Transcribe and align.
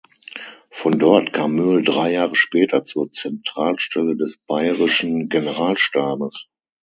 Von 0.71 0.97
dort 0.97 1.31
kam 1.31 1.53
Möhl 1.53 1.83
drei 1.83 2.13
Jahre 2.13 2.33
später 2.33 2.83
zur 2.85 3.11
Zentralstelle 3.11 4.15
des 4.15 4.37
bayerischen 4.47 5.29
Generalstabes. 5.29 6.47